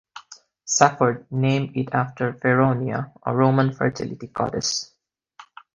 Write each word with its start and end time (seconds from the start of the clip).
Safford 0.65 1.27
named 1.29 1.77
it 1.77 1.93
after 1.93 2.33
Feronia, 2.33 3.11
a 3.23 3.35
Roman 3.35 3.71
fertility 3.71 4.25
goddess. 4.25 4.95